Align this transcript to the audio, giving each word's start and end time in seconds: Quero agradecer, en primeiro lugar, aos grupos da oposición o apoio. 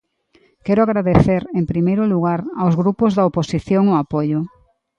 Quero 0.65 0.81
agradecer, 0.83 1.41
en 1.59 1.65
primeiro 1.71 2.03
lugar, 2.13 2.41
aos 2.61 2.73
grupos 2.81 3.11
da 3.17 3.27
oposición 3.29 3.83
o 3.93 3.97
apoio. 4.03 4.39